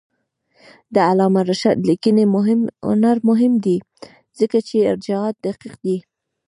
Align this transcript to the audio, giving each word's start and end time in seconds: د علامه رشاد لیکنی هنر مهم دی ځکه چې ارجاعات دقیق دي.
د 0.93 0.95
علامه 1.09 1.41
رشاد 1.49 1.77
لیکنی 1.89 2.23
هنر 2.87 3.17
مهم 3.29 3.53
دی 3.65 3.77
ځکه 4.39 4.57
چې 4.67 4.75
ارجاعات 4.91 5.35
دقیق 5.47 5.75
دي. 5.85 5.97